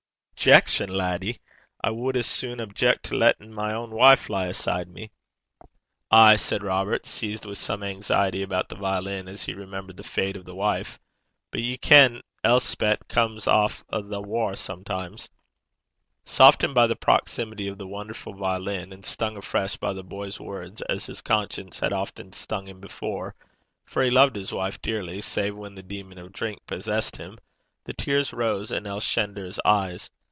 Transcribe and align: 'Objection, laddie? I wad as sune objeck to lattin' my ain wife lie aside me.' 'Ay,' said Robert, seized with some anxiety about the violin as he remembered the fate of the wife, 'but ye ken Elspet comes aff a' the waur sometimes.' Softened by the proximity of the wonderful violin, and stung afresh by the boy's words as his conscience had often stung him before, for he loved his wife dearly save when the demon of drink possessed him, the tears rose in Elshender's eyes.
'Objection, 0.43 0.89
laddie? 0.89 1.39
I 1.83 1.91
wad 1.91 2.17
as 2.17 2.25
sune 2.25 2.57
objeck 2.59 3.03
to 3.03 3.15
lattin' 3.15 3.53
my 3.53 3.75
ain 3.75 3.91
wife 3.91 4.27
lie 4.27 4.47
aside 4.47 4.87
me.' 4.89 5.11
'Ay,' 6.09 6.35
said 6.37 6.63
Robert, 6.63 7.05
seized 7.05 7.45
with 7.45 7.59
some 7.59 7.83
anxiety 7.83 8.41
about 8.41 8.67
the 8.67 8.75
violin 8.75 9.27
as 9.27 9.43
he 9.43 9.53
remembered 9.53 9.97
the 9.97 10.03
fate 10.03 10.35
of 10.35 10.45
the 10.45 10.55
wife, 10.55 10.99
'but 11.51 11.61
ye 11.61 11.77
ken 11.77 12.21
Elspet 12.43 13.07
comes 13.07 13.45
aff 13.47 13.83
a' 13.91 14.01
the 14.01 14.19
waur 14.19 14.55
sometimes.' 14.55 15.29
Softened 16.25 16.73
by 16.73 16.87
the 16.87 16.95
proximity 16.95 17.67
of 17.67 17.77
the 17.77 17.85
wonderful 17.85 18.33
violin, 18.33 18.91
and 18.91 19.05
stung 19.05 19.37
afresh 19.37 19.77
by 19.77 19.93
the 19.93 20.03
boy's 20.03 20.39
words 20.41 20.81
as 20.89 21.05
his 21.05 21.21
conscience 21.21 21.79
had 21.81 21.93
often 21.93 22.33
stung 22.33 22.67
him 22.67 22.79
before, 22.79 23.35
for 23.85 24.01
he 24.01 24.09
loved 24.09 24.35
his 24.35 24.51
wife 24.51 24.81
dearly 24.81 25.21
save 25.21 25.55
when 25.55 25.75
the 25.75 25.83
demon 25.83 26.17
of 26.17 26.31
drink 26.33 26.65
possessed 26.65 27.17
him, 27.17 27.37
the 27.83 27.93
tears 27.93 28.33
rose 28.33 28.71
in 28.71 28.85
Elshender's 28.87 29.59
eyes. 29.63 30.09